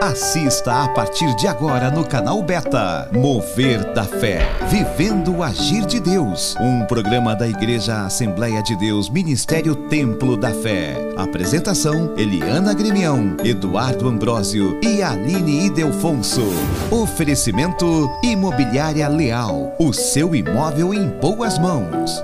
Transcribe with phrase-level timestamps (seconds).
[0.00, 3.08] Assista a partir de agora no canal Beta.
[3.12, 4.46] Mover da Fé.
[4.68, 6.54] Vivendo o Agir de Deus.
[6.60, 10.94] Um programa da Igreja Assembleia de Deus, Ministério Templo da Fé.
[11.16, 16.42] Apresentação: Eliana Grimião, Eduardo Ambrósio e Aline Idelfonso.
[16.90, 19.74] Oferecimento: Imobiliária Leal.
[19.78, 22.22] O seu imóvel em boas mãos.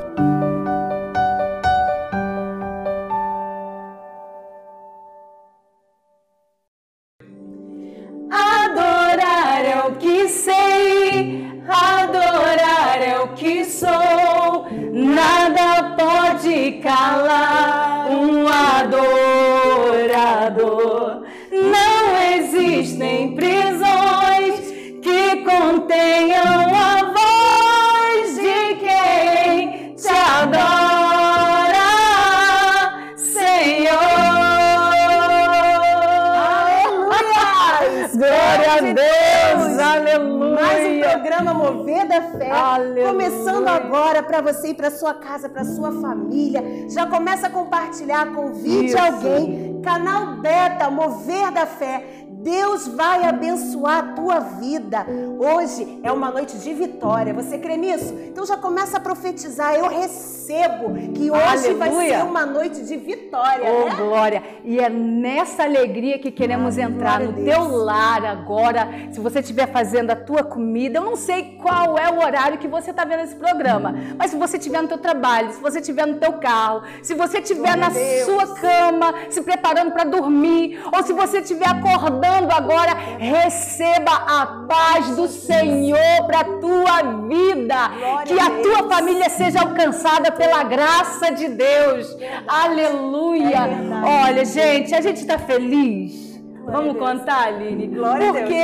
[38.11, 39.79] Glória a Deus!
[39.79, 40.61] Aleluia!
[40.61, 42.51] Mais um programa Mover da Fé.
[42.51, 43.07] Aleluia.
[43.07, 46.63] Começando agora para você e para sua casa, para sua família.
[46.91, 48.99] Já começa a compartilhar, convide Isso.
[48.99, 49.81] alguém.
[49.83, 52.22] Canal Beta, Mover da Fé.
[52.43, 55.07] Deus vai abençoar a tua vida.
[55.39, 57.33] Hoje é uma noite de vitória.
[57.33, 58.13] Você crê nisso?
[58.27, 59.75] Então já começa a profetizar.
[59.77, 62.19] Eu recebo que hoje vai Aleluia.
[62.19, 63.95] ser uma noite de vitória, Oh, né?
[63.95, 64.43] glória!
[64.65, 67.47] E é nessa alegria que queremos entrar glória no Deus.
[67.69, 68.89] teu lar agora.
[69.13, 72.67] Se você estiver fazendo a tua comida, eu não sei qual é o horário que
[72.67, 76.07] você está vendo esse programa, mas se você estiver no teu trabalho, se você estiver
[76.09, 78.25] no teu carro, se você estiver Glória na Deus.
[78.25, 85.17] sua cama, se preparando para dormir, ou se você estiver acordando agora, receba a paz
[85.17, 87.89] do Senhor para a tua vida.
[87.89, 92.17] Glória que a tua família seja alcançada pela graça de Deus.
[92.47, 93.59] Aleluia.
[93.59, 94.27] É.
[94.27, 96.41] Olha, gente, a gente está feliz.
[96.65, 97.89] Glória Vamos contar, Aline?
[97.89, 98.45] Glória a Deus.
[98.45, 98.63] Porque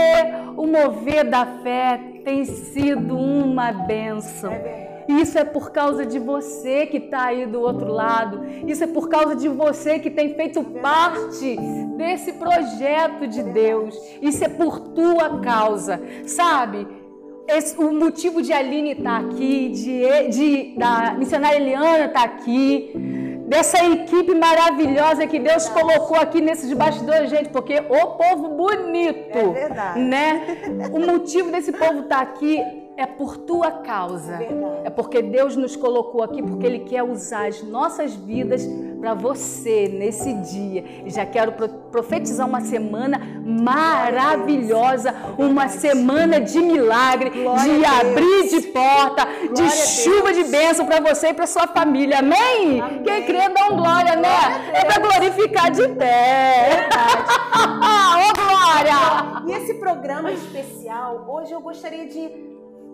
[0.57, 4.53] o mover da fé tem sido uma benção.
[4.53, 4.98] É verdade.
[5.09, 8.43] Isso é por causa de você que está aí do outro lado.
[8.67, 11.57] Isso é por causa de você que tem feito parte
[11.97, 13.97] desse projeto de Deus.
[14.21, 16.01] Isso é por tua causa.
[16.27, 16.87] Sabe?
[17.49, 22.93] Esse- o motivo de Aline estar aqui, de, de- da missionária Eliana estar aqui,
[23.49, 29.43] dessa equipe maravilhosa que Deus colocou aqui nesses bastidores, gente, porque o povo bonito, É
[29.53, 30.01] verdade.
[30.01, 30.59] né?
[30.93, 32.63] O motivo desse povo estar aqui
[32.99, 34.37] é por tua causa.
[34.37, 34.81] Verdade.
[34.85, 38.69] É porque Deus nos colocou aqui porque Ele quer usar as nossas vidas
[39.01, 40.85] para você nesse dia.
[41.05, 48.49] E já quero pro- profetizar uma semana maravilhosa, uma semana de milagre, Glória de abrir
[48.49, 52.19] de porta, de Glória chuva de bênção para você e para sua família.
[52.19, 52.81] Amém?
[52.81, 53.03] Amém.
[53.05, 54.71] Quem crê dá um glória, né?
[54.75, 56.89] É para glorificar de pé.
[57.55, 59.43] Ô glória!
[59.47, 62.48] E esse programa especial, hoje eu gostaria de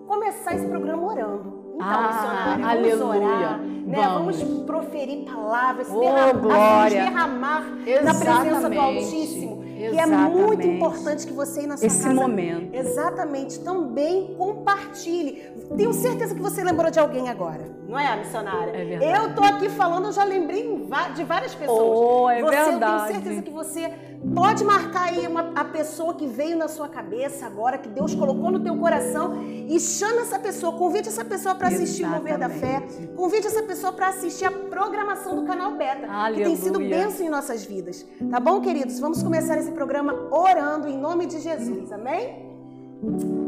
[0.06, 1.65] começar esse programa orando.
[1.75, 3.28] Então, Ah, missionária, vamos aleluia.
[3.28, 3.97] orar, né?
[3.97, 4.41] Vamos.
[4.41, 4.65] Vamos.
[4.65, 7.03] proferir palavras, Oh, derramar, glória.
[7.04, 7.60] derramar
[8.04, 8.78] na presença do Exatamente.
[8.78, 9.64] Altíssimo.
[9.75, 10.69] Que é muito Exatamente.
[10.69, 12.75] importante que você aí na sua Esse casa momento.
[12.75, 13.59] Exatamente.
[13.60, 15.43] Também compartilhe.
[15.76, 17.64] Tenho certeza que você lembrou de alguém agora.
[17.87, 18.70] Não é, missionária?
[18.70, 19.12] É verdade.
[19.25, 21.98] Eu tô aqui falando, eu já lembrei de várias pessoas.
[21.98, 23.03] Oh, é você, Eu verdade.
[23.09, 23.93] tenho certeza que você
[24.32, 28.50] pode marcar aí uma, a pessoa que veio na sua cabeça agora, que Deus colocou
[28.50, 32.48] no teu coração e chame essa pessoa, convide essa pessoa para assistir o Mover da
[32.48, 32.82] Fé,
[33.16, 37.04] convide essa pessoa para assistir a programação do canal Beta, que tem sido Aleluia.
[37.04, 38.06] bênção em nossas vidas.
[38.30, 38.98] Tá bom, queridos?
[39.00, 42.44] Vamos começar esse programa orando em nome de Jesus, amém?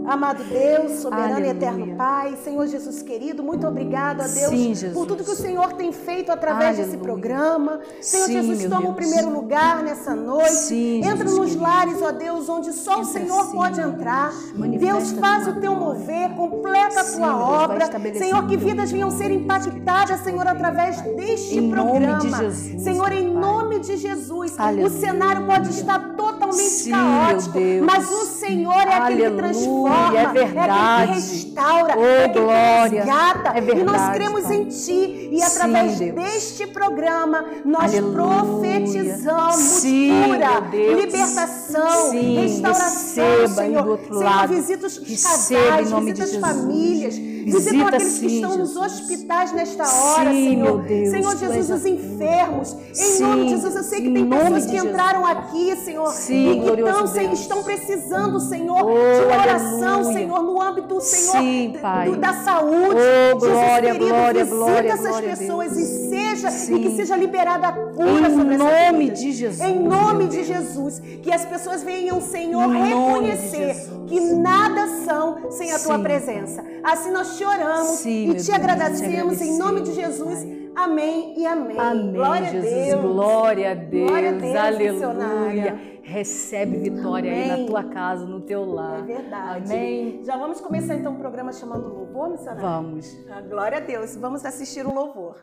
[0.07, 1.49] Amado Deus, soberano Aleluia.
[1.53, 5.35] e eterno Pai, Senhor Jesus querido, muito obrigado a Deus Sim, por tudo que o
[5.35, 7.03] Senhor tem feito através desse Aleluia.
[7.13, 7.81] programa.
[8.01, 8.95] Senhor Sim, Jesus, toma o Deus.
[8.95, 10.51] primeiro lugar nessa noite.
[10.53, 11.63] Sim, Entra Jesus nos querido.
[11.65, 14.33] lares, ó Deus, onde só o Entra Senhor sim, pode entrar.
[14.79, 15.11] Deus.
[15.13, 15.99] Faz o teu glória.
[16.01, 17.87] mover, completa a tua obra.
[18.15, 22.19] Senhor, que vidas venham ser impactadas, Senhor, através deste Em programa.
[22.19, 23.41] de Jesus, Senhor, em Pai.
[23.43, 24.55] nome de Jesus.
[24.57, 24.87] Aleluia.
[24.87, 26.15] O cenário pode estar
[26.47, 31.07] totalmente Sim, caótico, mas o Senhor é aquele que Aleluia, transforma, é aquele verdade.
[31.07, 33.05] que restaura, Oh, é aquele que glória.
[33.05, 33.49] resgata.
[33.49, 34.57] É e nós verdade, cremos Pai.
[34.57, 35.29] em Ti.
[35.33, 36.15] E Sim, através Deus.
[36.15, 38.13] deste programa, nós Aleluia.
[38.13, 40.61] profetizamos Sim, cura,
[40.95, 43.83] libertação, Sim, restauração, receba Senhor.
[43.83, 44.55] do outro Senhor, lado.
[44.55, 47.15] visita os Receba casais, nome visita de as famílias,
[47.53, 48.93] Visita aqueles que sim, estão nos Jesus.
[49.01, 50.83] hospitais nesta hora, Sim, Senhor.
[50.83, 52.73] Deus, Senhor Jesus, os a- enfermos.
[52.91, 55.39] Em Sim, nome de Jesus, eu sei que em tem pessoas que entraram Jesus.
[55.45, 60.13] aqui, Senhor, Sim, e que estão, Senhor, estão precisando, Senhor, Oh, de oração, aleluia.
[60.15, 62.11] Senhor, no âmbito, Senhor, Pai.
[62.17, 62.97] da saúde.
[62.97, 67.17] Oh, Jesus glória, querido, glória, visita glória, essas glória pessoas e seja e que seja
[67.17, 68.59] liberada a cura em sobre essas
[68.91, 69.61] nome de Jesus.
[69.69, 70.99] Em nome de Jesus.
[71.23, 73.75] Que as pessoas venham, Senhor, Em reconhecer
[74.07, 76.03] que nada são sem a tua Sim.
[76.03, 76.65] presença.
[76.85, 80.47] Assim nós choramos Sim, e te agradecemos em nome de Jesus.
[80.77, 81.79] Amém e amém.
[81.79, 82.73] Amém, Glória Jesus.
[82.73, 83.01] a Deus.
[83.03, 84.09] Glória a Deus.
[84.11, 84.93] Glória a Deus, Aleluia.
[84.93, 85.81] missionária.
[86.03, 87.63] Recebe vitória aí Amém.
[87.63, 89.01] na tua casa, no teu lar.
[89.01, 89.73] É verdade.
[89.73, 90.21] Amém.
[90.23, 92.61] Já vamos começar então o programa chamando louvor, missionário?
[92.63, 93.17] Vamos.
[93.31, 94.15] Ah, Glória a Deus.
[94.17, 95.37] Vamos assistir o louvor.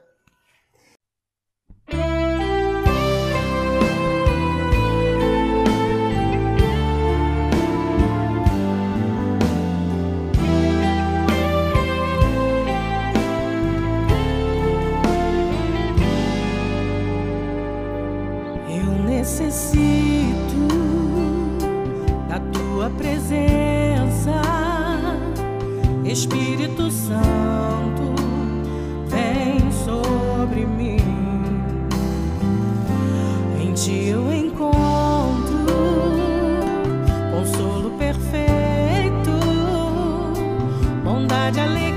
[22.83, 24.41] Tua presença,
[26.03, 28.13] Espírito Santo,
[29.07, 30.97] vem sobre mim.
[33.61, 35.65] Em ti eu encontro
[37.31, 39.31] consolo perfeito,
[41.05, 41.92] bondade, alegria,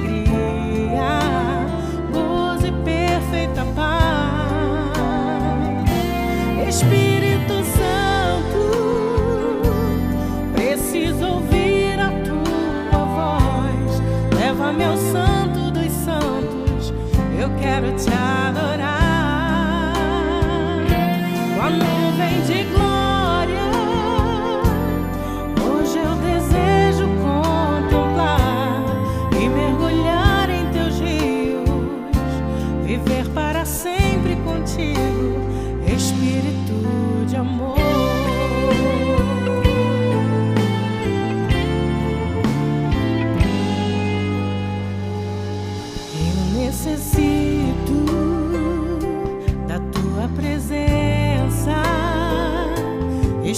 [17.76, 18.25] eu quero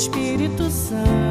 [0.08, 1.27] Espírito Santo,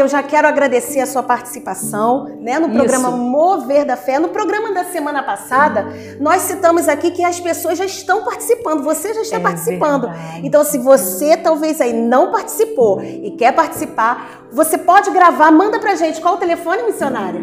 [0.00, 2.76] eu já quero agradecer a sua participação né, no Isso.
[2.76, 4.18] programa Mover da Fé.
[4.18, 5.86] No programa da semana passada,
[6.18, 10.08] nós citamos aqui que as pessoas já estão participando, você já está É participando.
[10.08, 10.46] verdade.
[10.46, 15.94] Então, se você talvez aí não participou e quer participar, você pode gravar, manda pra
[15.94, 16.20] gente.
[16.20, 17.40] Qual o telefone, missionária?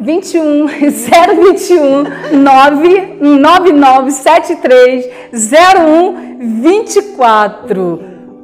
[0.00, 2.04] 21 021
[2.42, 8.00] 99973 0124.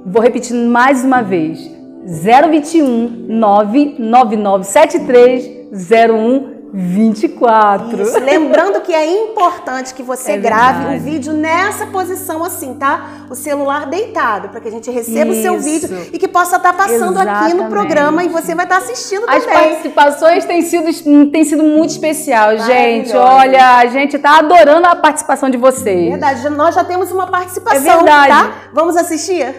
[0.06, 1.70] Vou repetir mais uma vez.
[2.10, 8.02] 021 99973 0124.
[8.02, 8.18] Isso.
[8.18, 10.96] Lembrando que é importante que você É grave verdade.
[10.96, 13.26] o vídeo nessa posição assim, tá?
[13.30, 15.64] O celular deitado, para que a gente receba o seu Isso.
[15.64, 17.68] vídeo e que possa estar passando aqui no Exatamente.
[17.70, 19.68] programa e você vai estar assistindo As também.
[19.70, 23.16] participações têm sido, têm sido muito especial, gente.
[23.16, 26.10] Olha, a gente tá adorando a participação de vocês.
[26.10, 28.28] Verdade, nós já temos uma participação, É verdade.
[28.28, 28.52] tá?
[28.72, 29.54] Vamos assistir?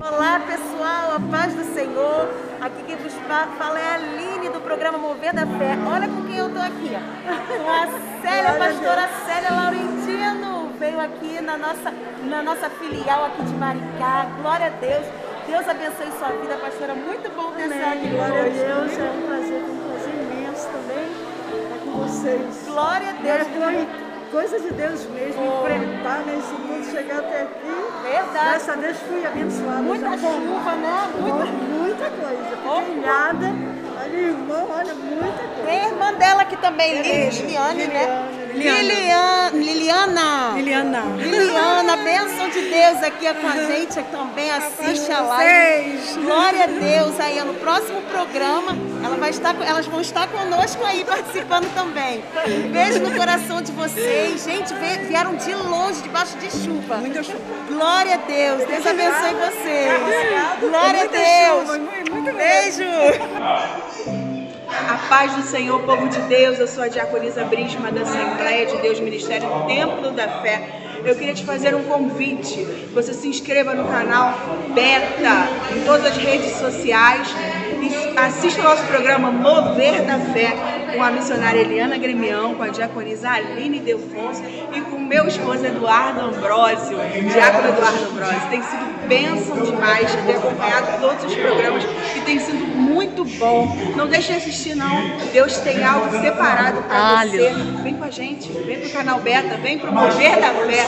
[0.00, 2.28] Olá pessoal, a paz do Senhor.
[2.60, 3.12] Aqui quem vos
[3.58, 5.76] fala é a Aline do programa Mover da Fé.
[5.90, 6.90] Olha com quem eu tô aqui.
[7.48, 7.86] Com a
[8.22, 10.70] Célia, a pastora Célia Laurentino.
[10.78, 14.26] Veio aqui na nossa, na nossa filial aqui de Maricá.
[14.40, 15.06] Glória a Deus.
[15.48, 16.94] Deus abençoe sua vida, pastora.
[16.94, 21.06] Muito bom ter você aqui Glória a Deus, é um prazer, um prazer imenso também
[21.64, 22.68] estar com vocês.
[22.68, 23.46] Glória a Deus.
[23.46, 25.68] É, coisa de Deus mesmo, oh.
[25.68, 27.68] enfrentar nesse tudo, chegar até aqui.
[28.02, 28.32] Verdade.
[28.32, 29.82] Graças a Deus fui abençoada.
[29.82, 31.08] Muita chuva, né?
[31.20, 32.56] Muita, muita coisa.
[32.56, 33.46] Fiquei ilhada.
[34.00, 35.66] Olha, irmã, olha, muita coisa.
[35.66, 38.28] Tem a irmã dela aqui também, Liliane, né?
[38.54, 39.50] Liliana.
[39.52, 40.52] Liliana.
[40.56, 41.02] Liliana.
[41.16, 45.98] Liliana, bênção de Deus aqui é com a gente, também assiste a live.
[46.22, 51.04] Glória a Deus aí no próximo programa, ela vai estar, elas vão estar conosco aí
[51.04, 52.22] participando também.
[52.72, 54.44] Beijo no coração de vocês.
[54.44, 54.74] Gente,
[55.06, 56.96] vieram de longe, debaixo de chuva.
[56.96, 57.38] Muita chuva.
[57.68, 58.64] Glória a Deus.
[58.66, 59.92] Deus abençoe vocês.
[60.60, 61.78] Glória a Deus.
[62.34, 62.88] Beijo.
[64.70, 68.76] A paz do Senhor, povo de Deus, eu sou a diaconisa Brisma da Assembleia de
[68.78, 70.88] Deus Ministério Templo da Fé.
[71.04, 72.64] Eu queria te fazer um convite.
[72.92, 74.34] Você se inscreva no canal
[74.74, 77.28] Beta, em todas as redes sociais.
[78.26, 80.52] Assista o nosso programa Mover da Fé
[80.92, 84.42] com a missionária Eliana Gremião, com a diaconisa Aline Delfonso
[84.74, 86.98] e com o meu esposo Eduardo Ambrosio,
[87.32, 88.40] diácono Eduardo Ambrosio.
[88.50, 91.84] Tem sido bênção demais ter acompanhado todos os programas
[92.16, 93.76] e tem sido muito bom.
[93.94, 95.16] Não deixe de assistir não.
[95.32, 97.54] Deus tem algo separado para você.
[97.82, 100.86] Vem com a gente, vem pro canal Beta, vem pro Mover da Fé.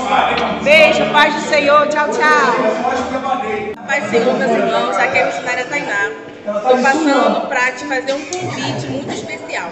[0.64, 1.87] Beijo, paz do Senhor.
[1.87, 3.87] Tchau, tchau.
[3.87, 4.96] Paz do Senhor, meus irmãos.
[4.96, 6.29] Aqui é a missionária Tainá.
[6.57, 9.71] Estou passando para te fazer um convite muito especial.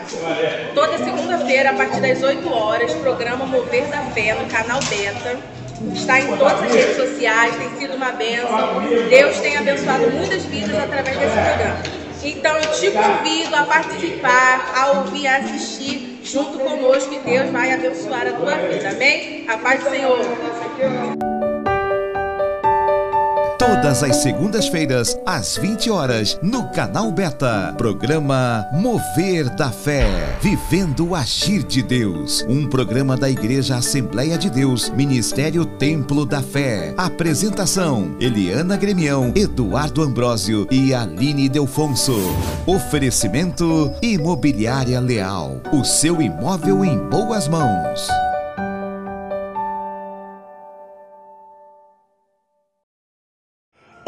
[0.74, 5.36] Toda segunda-feira, a partir das 8 horas, programa Mover da Fé no canal Beta.
[5.94, 8.82] Está em todas as redes sociais, tem sido uma bênção.
[9.08, 11.82] Deus tem abençoado muitas vidas através desse programa.
[12.22, 17.72] Então eu te convido a participar, a ouvir, a assistir junto conosco e Deus vai
[17.72, 18.90] abençoar a tua vida.
[18.90, 19.44] Amém?
[19.48, 21.27] A paz do Senhor.
[23.58, 27.74] Todas as segundas-feiras, às 20 horas, no canal Beta.
[27.76, 30.38] Programa Mover da Fé.
[30.40, 32.46] Vivendo o Agir de Deus.
[32.48, 36.94] Um programa da Igreja Assembleia de Deus, Ministério Templo da Fé.
[36.96, 42.14] Apresentação: Eliana Gremião, Eduardo Ambrósio e Aline Delfonso.
[42.64, 45.60] Oferecimento: Imobiliária Leal.
[45.72, 48.08] O seu imóvel em boas mãos.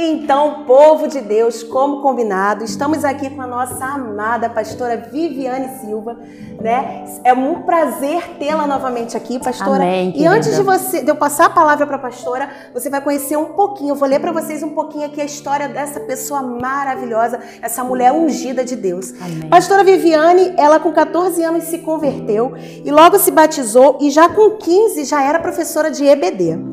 [0.02, 6.16] Então, povo de Deus, como combinado, estamos aqui com a nossa amada pastora Viviane Silva,
[6.58, 7.04] né?
[7.22, 9.82] É um prazer tê-la novamente aqui, pastora.
[9.82, 13.02] Amém, e antes de você, de eu passar a palavra para a pastora, você vai
[13.02, 16.40] conhecer um pouquinho, eu vou ler para vocês um pouquinho aqui a história dessa pessoa
[16.40, 19.12] maravilhosa, essa mulher ungida de Deus.
[19.20, 19.50] Amém.
[19.50, 24.52] Pastora Viviane, ela com 14 anos se converteu e logo se batizou e já com
[24.52, 26.69] 15 já era professora de EBD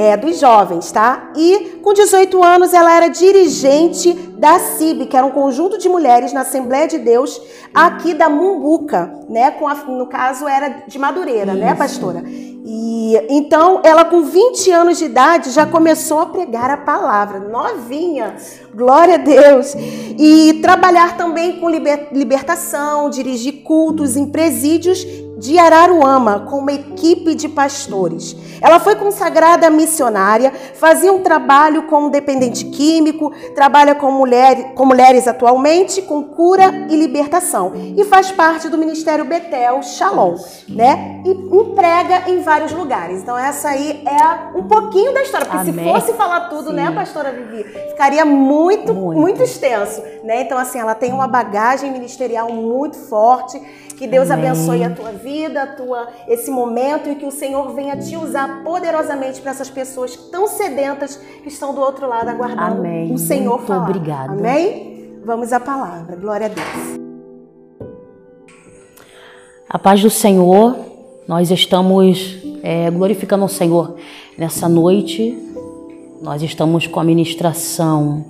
[0.00, 1.30] é, dos jovens, tá?
[1.36, 6.32] E com 18 anos ela era dirigente da CIB, que era um conjunto de mulheres
[6.32, 7.38] na Assembleia de Deus
[7.74, 9.50] aqui da Mumbuca, né?
[9.50, 11.64] Com a, no caso era de Madureira, né, Isso.
[11.66, 12.22] né, pastora?
[12.24, 18.36] E então ela com 20 anos de idade já começou a pregar a palavra, novinha,
[18.74, 19.74] glória a Deus.
[20.18, 25.04] E trabalhar também com libertação, dirigir cultos em presídios
[25.40, 28.36] de Araruama com uma equipe de pastores.
[28.60, 35.26] Ela foi consagrada missionária, fazia um trabalho com dependente químico, trabalha com, mulher, com mulheres
[35.26, 37.72] atualmente, com cura e libertação.
[37.96, 40.36] E faz parte do Ministério Betel Shalom,
[40.68, 41.22] né?
[41.24, 43.22] E emprega em vários lugares.
[43.22, 45.46] Então, essa aí é um pouquinho da história.
[45.46, 45.86] Porque Amém.
[45.86, 46.90] se fosse falar tudo, né, Sim.
[46.90, 50.02] né, pastora Vivi, ficaria muito, muito, muito extenso.
[50.22, 50.42] Né?
[50.42, 53.58] Então, assim, ela tem uma bagagem ministerial muito forte
[54.00, 54.48] que Deus Amém.
[54.48, 58.62] abençoe a tua vida, a tua, esse momento e que o Senhor venha te usar
[58.64, 63.12] poderosamente para essas pessoas tão sedentas que estão do outro lado aguardando Amém.
[63.12, 63.88] o Senhor Muito falar.
[63.88, 64.32] Obrigada.
[64.32, 65.20] Amém?
[65.24, 66.16] Vamos à palavra.
[66.16, 67.00] Glória a Deus.
[69.68, 70.76] A paz do Senhor,
[71.28, 73.96] nós estamos é, glorificando o Senhor
[74.36, 75.38] nessa noite.
[76.20, 78.24] Nós estamos com a ministração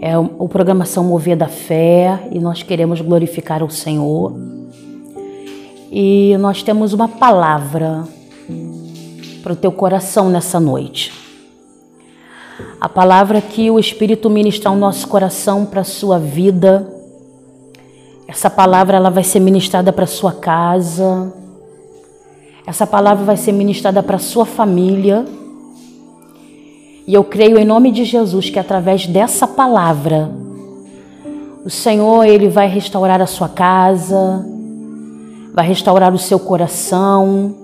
[0.00, 4.34] é o programação Mover da Fé e nós queremos glorificar o Senhor.
[5.96, 8.02] E nós temos uma palavra
[9.44, 11.12] para o teu coração nessa noite.
[12.80, 16.92] A palavra que o Espírito ministra ao nosso coração para a sua vida.
[18.26, 21.32] Essa palavra ela vai ser ministrada para a sua casa.
[22.66, 25.24] Essa palavra vai ser ministrada para a sua família.
[27.06, 30.28] E eu creio em nome de Jesus que através dessa palavra,
[31.64, 34.44] o Senhor ele vai restaurar a sua casa,
[35.54, 37.54] vai restaurar o seu coração,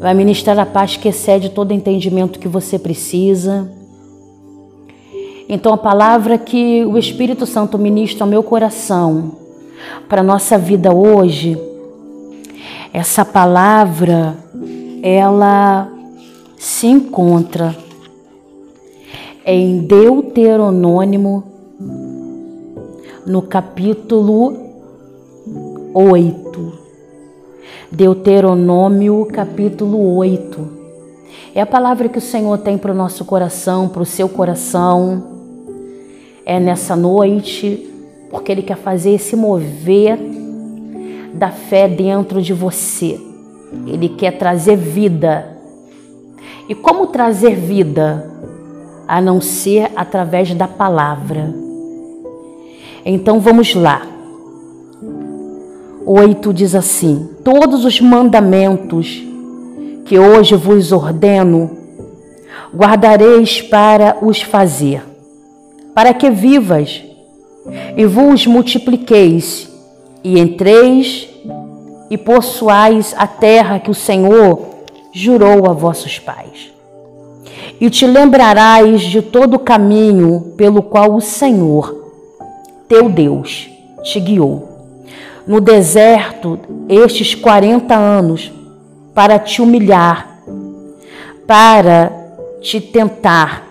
[0.00, 3.70] vai ministrar a paz que excede todo entendimento que você precisa.
[5.46, 9.32] Então, a palavra que o Espírito Santo ministra ao meu coração
[10.08, 11.60] para a nossa vida hoje,
[12.90, 14.34] essa palavra,
[15.02, 15.92] ela
[16.56, 17.76] se encontra
[19.44, 21.44] em Deuteronômio,
[23.26, 24.56] no capítulo
[25.94, 26.77] 8.
[27.90, 30.68] Deuteronômio, capítulo 8.
[31.54, 35.38] É a palavra que o Senhor tem para o nosso coração, para o seu coração
[36.44, 37.90] é nessa noite,
[38.30, 40.18] porque Ele quer fazer esse mover
[41.34, 43.20] da fé dentro de você.
[43.86, 45.56] Ele quer trazer vida.
[46.68, 48.30] E como trazer vida?
[49.06, 51.54] A não ser através da palavra.
[53.04, 54.17] Então vamos lá.
[56.10, 59.22] 8 diz assim: Todos os mandamentos
[60.06, 61.70] que hoje vos ordeno,
[62.74, 65.02] guardareis para os fazer
[65.98, 67.02] para que vivas
[67.96, 69.68] e vos multipliqueis
[70.22, 71.28] e entreis
[72.08, 74.60] e possuais a terra que o Senhor
[75.12, 76.72] jurou a vossos pais.
[77.80, 82.12] E te lembrarás de todo o caminho pelo qual o Senhor,
[82.86, 83.68] teu Deus,
[84.04, 84.77] te guiou.
[85.48, 86.58] No deserto,
[86.90, 88.52] estes 40 anos,
[89.14, 90.42] para te humilhar,
[91.46, 92.12] para
[92.60, 93.66] te tentar,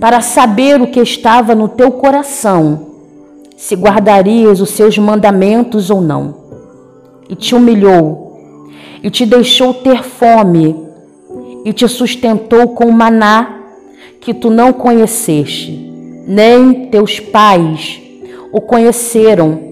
[0.00, 2.88] para saber o que estava no teu coração,
[3.56, 6.34] se guardarias os seus mandamentos ou não.
[7.28, 8.68] E te humilhou,
[9.00, 10.74] e te deixou ter fome,
[11.64, 13.60] e te sustentou com maná
[14.20, 15.70] que tu não conheceste,
[16.26, 18.00] nem teus pais
[18.52, 19.65] o conheceram,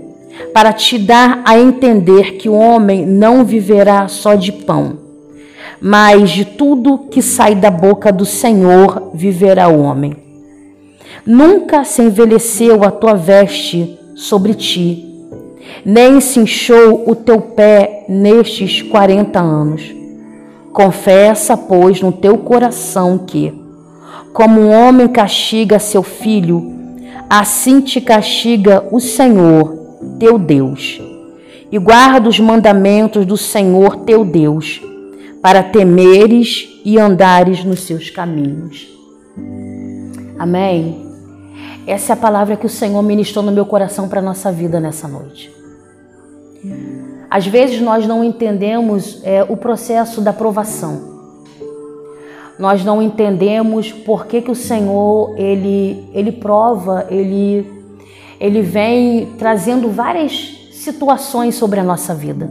[0.55, 5.05] para te dar a entender que o homem não viverá só de pão
[5.87, 10.17] mas de tudo que sai da boca do Senhor viverá o homem.
[11.27, 15.05] Nunca se envelheceu a tua veste sobre ti,
[15.85, 19.95] nem se inchou o teu pé nestes quarenta anos.
[20.73, 23.53] Confessa, pois, no teu coração que,
[24.33, 26.73] como um homem castiga seu filho,
[27.29, 29.84] assim te castiga o Senhor,
[30.19, 31.01] teu Deus.
[31.71, 34.81] E guarda os mandamentos do Senhor, teu Deus
[35.45, 38.89] para temeres e andares nos seus caminhos.
[40.39, 41.07] Amém?
[41.87, 44.81] Essa é a palavra que o Senhor ministrou no meu coração para a nossa vida
[44.81, 45.53] nessa noite.
[47.29, 51.13] Às vezes nós não entendemos é, o processo da provação.
[52.59, 57.71] Nós não entendemos por que, que o Senhor ele, ele prova, ele,
[58.41, 62.49] ele vem trazendo várias situações sobre a nossa vida.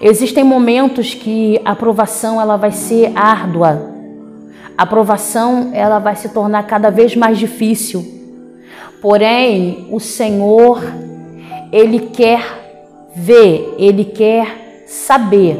[0.00, 3.90] Existem momentos que a aprovação ela vai ser árdua.
[4.76, 8.04] A aprovação ela vai se tornar cada vez mais difícil.
[9.00, 10.82] Porém, o Senhor
[11.72, 12.42] ele quer
[13.14, 15.58] ver, ele quer saber,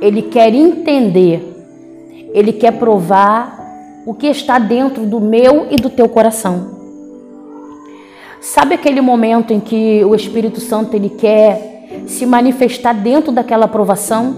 [0.00, 3.60] ele quer entender, ele quer provar
[4.06, 6.81] o que está dentro do meu e do teu coração.
[8.42, 14.34] Sabe aquele momento em que o Espírito Santo ele quer se manifestar dentro daquela aprovação.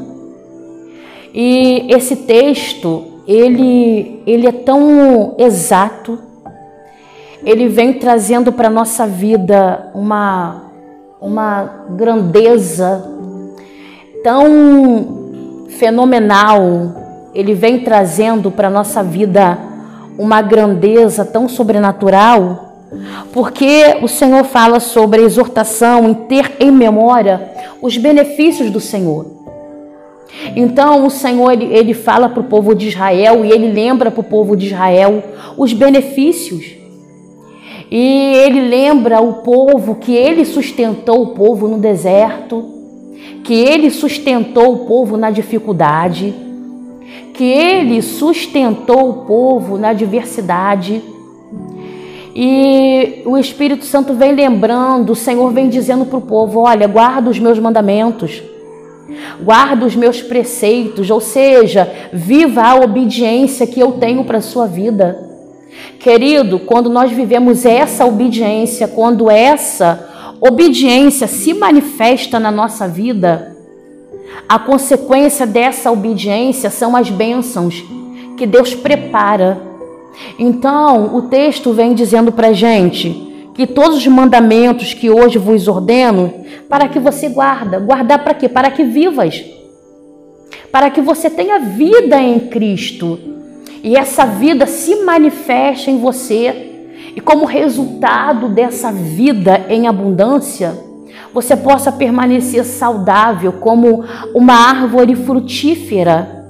[1.33, 6.19] E esse texto, ele, ele é tão exato,
[7.47, 10.65] ele vem trazendo para nossa vida uma,
[11.19, 11.65] uma
[11.97, 13.11] grandeza
[14.23, 16.61] tão fenomenal,
[17.35, 19.59] ele vem trazendo para nossa vida
[20.19, 22.64] uma grandeza tão sobrenatural
[23.33, 29.27] porque o Senhor fala sobre a exortação em ter em memória os benefícios do Senhor.
[30.57, 34.21] Então o Senhor ele, ele fala para o povo de Israel e ele lembra para
[34.21, 35.23] o povo de Israel
[35.57, 36.75] os benefícios.
[37.91, 42.65] E ele lembra o povo que ele sustentou o povo no deserto,
[43.45, 46.35] que ele sustentou o povo na dificuldade,
[47.35, 51.03] que ele sustentou o povo na adversidade
[52.35, 57.31] e o Espírito Santo vem lembrando, o Senhor vem dizendo para o povo: olha, guarda
[57.31, 58.43] os meus mandamentos,
[59.41, 64.67] guarda os meus preceitos, ou seja, viva a obediência que eu tenho para a sua
[64.67, 65.31] vida.
[66.01, 73.57] Querido, quando nós vivemos essa obediência, quando essa obediência se manifesta na nossa vida,
[74.49, 77.83] a consequência dessa obediência são as bênçãos
[78.37, 79.74] que Deus prepara.
[80.39, 86.33] Então, o texto vem dizendo para gente que todos os mandamentos que hoje vos ordeno,
[86.69, 87.79] para que você guarda.
[87.79, 88.49] Guardar para quê?
[88.49, 89.45] Para que vivas.
[90.73, 93.19] Para que você tenha vida em Cristo.
[93.83, 96.73] E essa vida se manifeste em você.
[97.15, 100.77] E como resultado dessa vida em abundância,
[101.33, 106.44] você possa permanecer saudável como uma árvore frutífera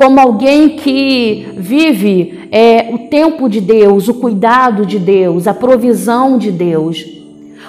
[0.00, 6.38] como alguém que vive é, o tempo de Deus, o cuidado de Deus, a provisão
[6.38, 7.04] de Deus,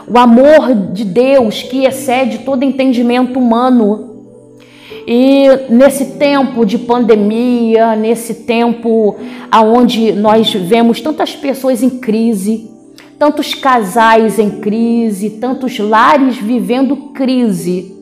[0.08, 4.24] o amor de Deus que excede todo entendimento humano.
[5.06, 9.18] E nesse tempo de pandemia, nesse tempo
[9.52, 12.72] aonde nós vemos tantas pessoas em crise,
[13.20, 17.94] tantos casais em crise, tantos lares vivendo crise,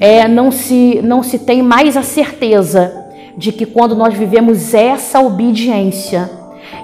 [0.00, 3.04] é, não, se, não se tem mais a certeza
[3.36, 6.30] de que quando nós vivemos essa obediência,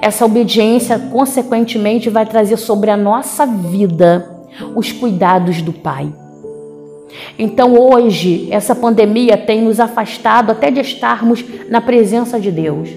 [0.01, 4.29] essa obediência consequentemente vai trazer sobre a nossa vida
[4.75, 6.13] os cuidados do Pai.
[7.39, 12.91] Então hoje, essa pandemia tem nos afastado até de estarmos na presença de Deus.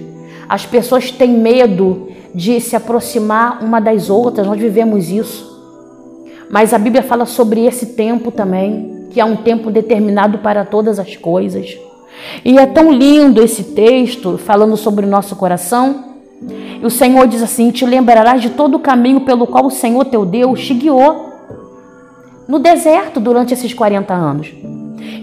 [0.48, 5.56] As pessoas têm medo de se aproximar uma das outras, nós vivemos isso.
[6.50, 10.98] Mas a Bíblia fala sobre esse tempo também, que é um tempo determinado para todas
[10.98, 11.76] as coisas.
[12.44, 16.04] E é tão lindo esse texto falando sobre o nosso coração.
[16.80, 20.04] E o Senhor diz assim: Te lembrarás de todo o caminho pelo qual o Senhor
[20.04, 21.26] teu Deus te guiou
[22.46, 24.52] no deserto durante esses 40 anos.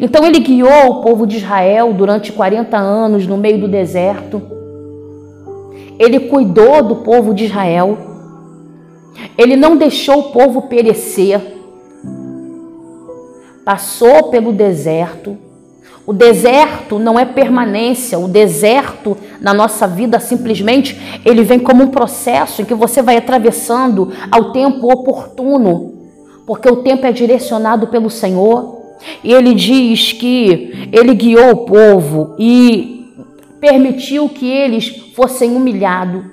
[0.01, 4.41] Então ele guiou o povo de Israel durante 40 anos no meio do deserto.
[5.99, 7.97] Ele cuidou do povo de Israel.
[9.37, 11.39] Ele não deixou o povo perecer.
[13.63, 15.37] Passou pelo deserto
[16.05, 21.87] o deserto não é permanência, o deserto na nossa vida simplesmente ele vem como um
[21.87, 25.93] processo em que você vai atravessando ao tempo oportuno,
[26.45, 28.81] porque o tempo é direcionado pelo Senhor.
[29.23, 33.13] E ele diz que ele guiou o povo e
[33.59, 36.23] permitiu que eles fossem humilhados.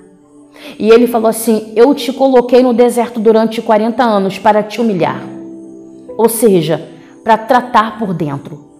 [0.77, 5.21] E ele falou assim: Eu te coloquei no deserto durante 40 anos para te humilhar.
[6.17, 6.89] Ou seja,
[7.23, 8.70] para tratar por dentro.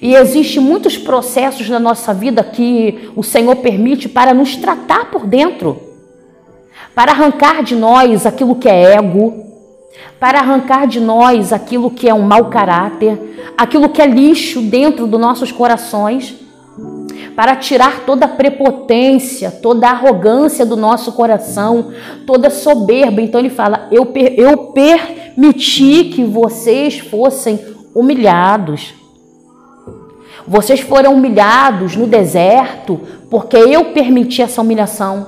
[0.00, 5.26] E existe muitos processos na nossa vida que o Senhor permite para nos tratar por
[5.26, 5.80] dentro,
[6.94, 9.44] para arrancar de nós aquilo que é ego,
[10.18, 13.18] para arrancar de nós aquilo que é um mau caráter,
[13.56, 16.34] aquilo que é lixo dentro dos nossos corações,
[17.34, 21.92] para tirar toda a prepotência, toda a arrogância do nosso coração,
[22.26, 23.20] toda a soberba.
[23.20, 27.58] Então ele fala: eu, eu permiti que vocês fossem
[27.94, 28.94] humilhados.
[30.46, 35.26] Vocês foram humilhados no deserto porque eu permiti essa humilhação.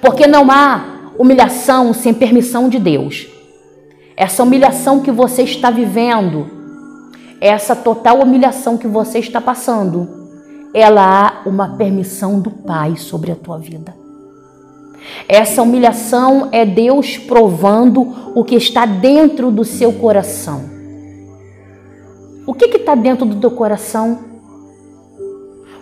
[0.00, 3.26] Porque não há humilhação sem permissão de Deus.
[4.16, 6.50] Essa humilhação que você está vivendo,
[7.40, 10.08] essa total humilhação que você está passando,
[10.72, 11.02] ela
[11.44, 13.94] há uma permissão do Pai sobre a tua vida.
[15.28, 20.64] Essa humilhação é Deus provando o que está dentro do seu coração.
[22.46, 24.35] O que está dentro do teu coração?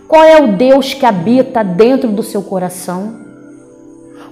[0.08, 3.24] Qual é o Deus que habita dentro do seu coração?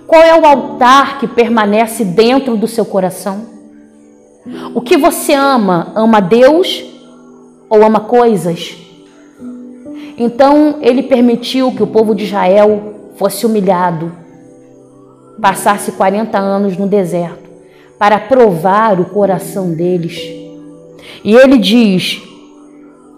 [0.07, 3.47] Qual é o altar que permanece dentro do seu coração?
[4.75, 5.93] O que você ama?
[5.95, 6.85] Ama Deus
[7.69, 8.77] ou ama coisas?
[10.19, 14.13] Então ele permitiu que o povo de Israel fosse humilhado,
[15.41, 17.51] passasse 40 anos no deserto
[17.99, 20.19] para provar o coração deles.
[21.25, 22.21] E ele diz: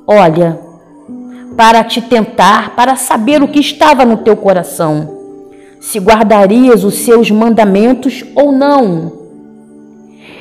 [0.07, 0.61] Olha,
[1.57, 5.09] para te tentar, para saber o que estava no teu coração,
[5.81, 9.13] se guardarias os seus mandamentos ou não.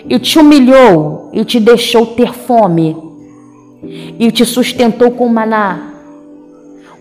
[0.09, 2.97] E te humilhou e te deixou ter fome,
[4.19, 5.93] e te sustentou com maná.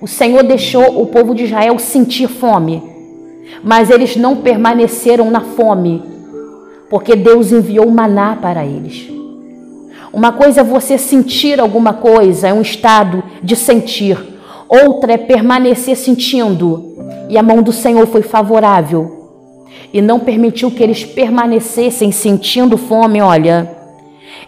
[0.00, 2.82] O Senhor deixou o povo de Israel sentir fome,
[3.62, 6.02] mas eles não permaneceram na fome,
[6.90, 9.21] porque Deus enviou maná para eles.
[10.12, 14.18] Uma coisa é você sentir alguma coisa, é um estado de sentir.
[14.68, 16.96] Outra é permanecer sentindo.
[17.28, 19.22] E a mão do Senhor foi favorável
[19.92, 23.70] e não permitiu que eles permanecessem sentindo fome, olha.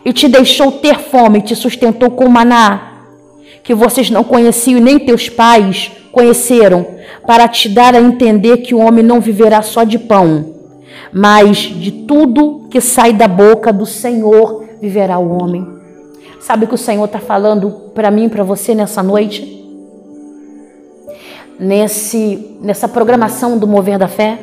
[0.04, 2.92] E te deixou ter fome, te sustentou com maná,
[3.62, 6.86] que vocês não conheciam nem teus pais conheceram,
[7.26, 10.54] para te dar a entender que o homem não viverá só de pão,
[11.12, 15.66] mas de tudo que sai da boca do Senhor viverá o homem.
[16.40, 19.54] Sabe o que o Senhor está falando para mim, para você nessa noite?
[21.58, 24.38] nesse, nessa programação do mover da fé?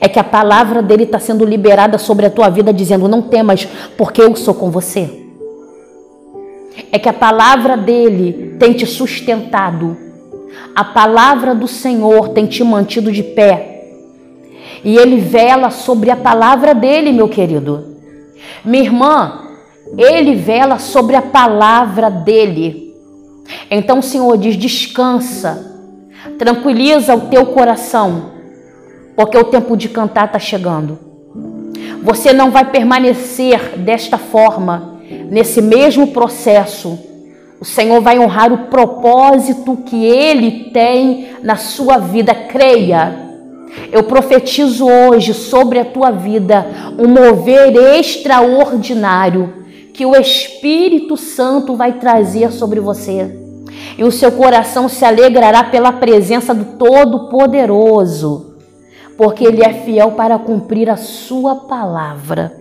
[0.00, 3.66] É que a palavra dele está sendo liberada sobre a tua vida, dizendo: Não temas,
[3.96, 5.22] porque eu sou com você.
[6.90, 9.96] É que a palavra dele tem te sustentado,
[10.74, 13.70] a palavra do Senhor tem te mantido de pé.
[14.82, 17.93] E ele vela sobre a palavra dele, meu querido.
[18.64, 19.40] Minha irmã,
[19.96, 22.94] ele vela sobre a palavra dele.
[23.70, 25.74] Então o Senhor diz: descansa,
[26.38, 28.32] tranquiliza o teu coração,
[29.16, 30.98] porque o tempo de cantar está chegando.
[32.02, 36.98] Você não vai permanecer desta forma, nesse mesmo processo.
[37.60, 42.34] O Senhor vai honrar o propósito que Ele tem na sua vida.
[42.34, 43.33] Creia.
[43.90, 46.66] Eu profetizo hoje sobre a tua vida
[46.98, 53.38] um mover extraordinário que o Espírito Santo vai trazer sobre você.
[53.96, 58.56] E o seu coração se alegrará pela presença do Todo-Poderoso,
[59.16, 62.52] porque Ele é fiel para cumprir a sua palavra.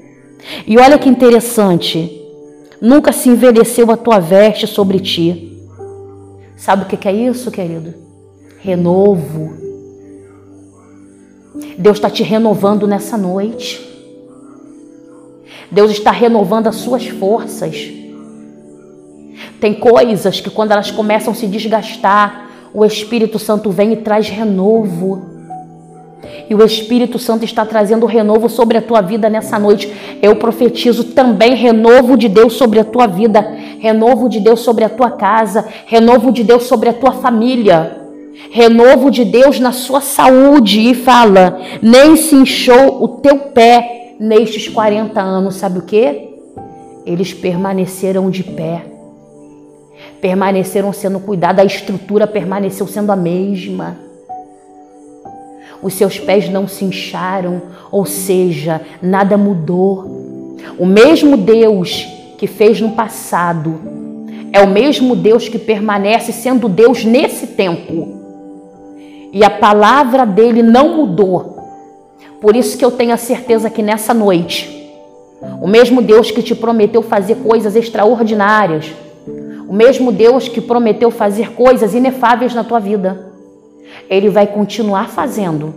[0.68, 2.22] E olha que interessante,
[2.80, 5.58] nunca se envelheceu a tua veste sobre ti.
[6.56, 7.94] Sabe o que é isso, querido?
[8.60, 9.73] Renovo.
[11.78, 13.82] Deus está te renovando nessa noite.
[15.72, 17.92] Deus está renovando as suas forças.
[19.60, 24.30] Tem coisas que quando elas começam a se desgastar, o Espírito Santo vem e traz
[24.30, 25.34] renovo.
[26.50, 29.92] E o Espírito Santo está trazendo renovo sobre a tua vida nessa noite.
[30.22, 33.42] Eu profetizo também renovo de Deus sobre a tua vida,
[33.80, 38.03] renovo de Deus sobre a tua casa, renovo de Deus sobre a tua família,
[38.52, 40.80] renovo de Deus na sua saúde.
[40.80, 46.30] E fala: nem se inchou o teu pé nestes 40 anos, sabe o que?
[47.06, 48.86] Eles permaneceram de pé,
[50.22, 53.98] permaneceram sendo cuidados, a estrutura permaneceu sendo a mesma.
[55.82, 60.58] Os seus pés não se incharam, ou seja, nada mudou.
[60.80, 63.82] O mesmo Deus que fez no passado
[64.54, 68.13] é o mesmo Deus que permanece sendo Deus nesse tempo.
[69.34, 71.58] E a palavra dele não mudou.
[72.40, 74.70] Por isso que eu tenho a certeza que nessa noite,
[75.60, 78.94] o mesmo Deus que te prometeu fazer coisas extraordinárias,
[79.68, 83.34] o mesmo Deus que prometeu fazer coisas inefáveis na tua vida,
[84.08, 85.74] ele vai continuar fazendo.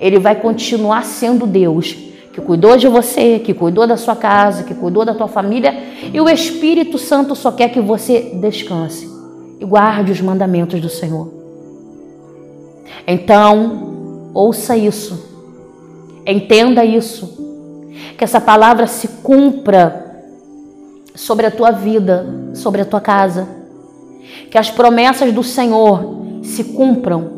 [0.00, 1.96] Ele vai continuar sendo Deus
[2.32, 5.72] que cuidou de você, que cuidou da sua casa, que cuidou da tua família,
[6.12, 9.08] e o Espírito Santo só quer que você descanse
[9.60, 11.35] e guarde os mandamentos do Senhor.
[13.06, 15.26] Então, ouça isso
[16.26, 17.38] Entenda isso.
[18.18, 20.24] Que essa palavra se cumpra
[21.14, 23.48] sobre a tua vida, sobre a tua casa.
[24.50, 27.36] Que as promessas do Senhor se cumpram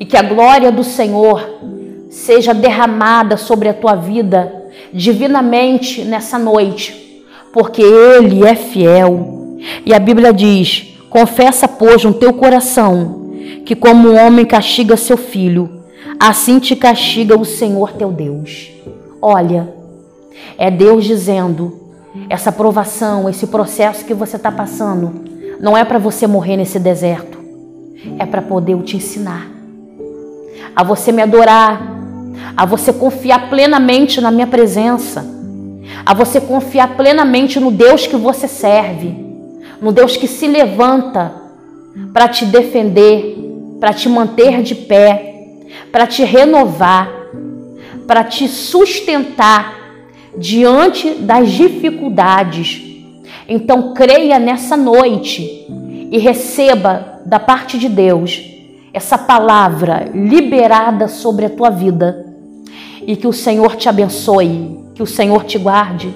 [0.00, 1.48] e que a glória do Senhor
[2.10, 4.52] seja derramada sobre a tua vida
[4.92, 9.58] divinamente nessa noite, porque Ele é fiel.
[9.84, 13.25] E a Bíblia diz: Confessa, pois, no teu coração
[13.66, 15.82] que, como um homem castiga seu filho,
[16.20, 18.70] assim te castiga o Senhor teu Deus.
[19.20, 19.68] Olha,
[20.56, 21.76] é Deus dizendo:
[22.30, 25.12] essa provação, esse processo que você está passando,
[25.60, 27.38] não é para você morrer nesse deserto,
[28.20, 29.50] é para poder eu te ensinar.
[30.74, 31.82] A você me adorar,
[32.56, 35.26] a você confiar plenamente na minha presença,
[36.04, 39.12] a você confiar plenamente no Deus que você serve,
[39.82, 41.46] no Deus que se levanta
[42.12, 43.35] para te defender,
[43.78, 45.34] para te manter de pé
[45.90, 47.10] para te renovar,
[48.06, 49.74] para te sustentar
[50.36, 52.82] diante das dificuldades.
[53.48, 55.66] Então, creia nessa noite
[56.10, 58.42] e receba da parte de Deus
[58.92, 62.26] essa palavra liberada sobre a tua vida
[63.06, 66.14] e que o Senhor te abençoe, que o Senhor te guarde,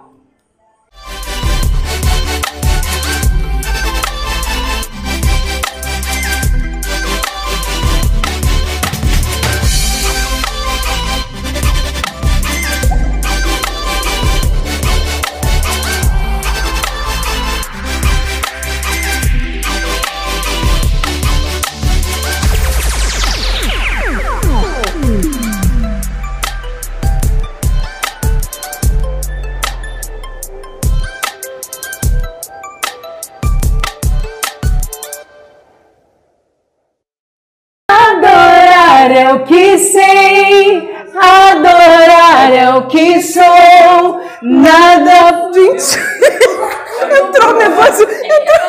[39.30, 45.52] É o que sei, adorar é o que sou, nada.
[45.54, 46.00] Gente,
[47.22, 48.04] entrou um negócio.
[48.10, 48.60] Entrou,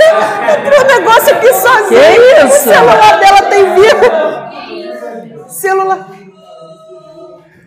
[0.59, 2.01] entrou um negócio aqui sozinho.
[2.01, 2.68] Que isso?
[2.68, 5.49] O celular dela tem vida.
[5.49, 6.09] Celular.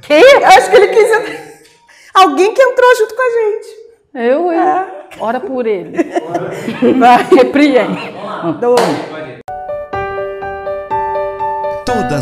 [0.01, 0.13] Que?
[0.13, 1.11] Eu acho que ele quis.
[1.11, 1.43] entrar.
[2.13, 3.67] Alguém que entrou junto com a gente.
[4.13, 4.85] Eu, hein?
[5.19, 5.97] Ora por ele.
[6.99, 8.13] Vai, repreende.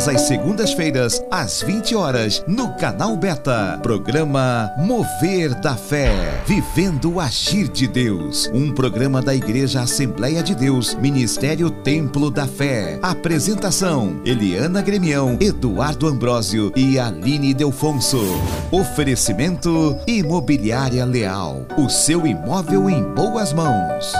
[0.02, 3.80] Todas as segundas-feiras, às 20 horas, no canal Beta.
[3.84, 6.42] Programa Mover da Fé.
[6.48, 8.50] Vivendo o Agir de Deus.
[8.52, 12.98] Um programa da Igreja Assembleia de Deus, Ministério Templo da Fé.
[13.04, 18.24] Apresentação: Eliana Gremião, Eduardo Ambrósio e Aline Delfonso.
[18.72, 21.68] Oferecimento: Imobiliária Leal.
[21.78, 24.12] O seu imóvel em boas mãos.